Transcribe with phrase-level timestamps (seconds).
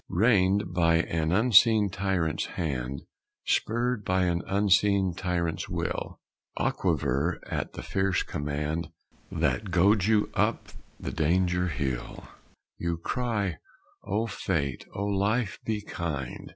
[0.09, 3.03] Reined by an unseen tyrant's hand,
[3.45, 6.19] Spurred by an unseen tyrant's will,
[6.57, 8.87] Aquiver at the fierce command
[9.31, 10.69] That goads you up
[10.99, 12.23] the danger hill,
[12.79, 13.57] You cry:
[14.03, 16.49] "O Fate, O Life, be kind!